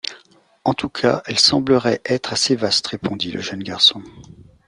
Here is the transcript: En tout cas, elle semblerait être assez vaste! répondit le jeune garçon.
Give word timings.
En 0.65 0.73
tout 0.73 0.89
cas, 0.89 1.21
elle 1.27 1.37
semblerait 1.37 2.01
être 2.05 2.33
assez 2.33 2.55
vaste! 2.55 2.87
répondit 2.87 3.31
le 3.31 3.39
jeune 3.39 3.61
garçon. 3.61 4.01